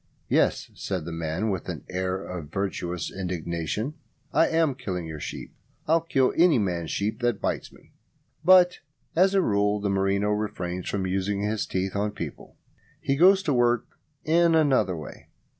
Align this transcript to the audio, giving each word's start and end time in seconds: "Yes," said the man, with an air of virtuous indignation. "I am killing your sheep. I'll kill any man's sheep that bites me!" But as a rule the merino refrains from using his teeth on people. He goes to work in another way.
"Yes," 0.29 0.71
said 0.73 1.05
the 1.05 1.11
man, 1.11 1.51
with 1.51 1.69
an 1.69 1.83
air 1.87 2.23
of 2.23 2.51
virtuous 2.51 3.11
indignation. 3.11 3.93
"I 4.33 4.47
am 4.47 4.73
killing 4.73 5.05
your 5.05 5.19
sheep. 5.19 5.53
I'll 5.87 6.01
kill 6.01 6.33
any 6.35 6.57
man's 6.57 6.89
sheep 6.89 7.19
that 7.21 7.39
bites 7.39 7.71
me!" 7.71 7.91
But 8.43 8.79
as 9.15 9.35
a 9.35 9.43
rule 9.43 9.79
the 9.79 9.91
merino 9.91 10.31
refrains 10.31 10.89
from 10.89 11.05
using 11.05 11.41
his 11.43 11.67
teeth 11.67 11.95
on 11.95 12.13
people. 12.13 12.57
He 12.99 13.15
goes 13.15 13.43
to 13.43 13.53
work 13.53 13.85
in 14.23 14.55
another 14.55 14.97
way. 14.97 15.27